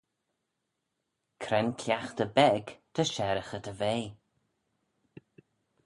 Cre'n 1.43 1.69
cliaghtey 1.79 2.29
beg 2.37 2.65
ta 2.93 3.01
shareaghey 3.13 3.61
dty 3.63 3.73
vea? 3.79 4.07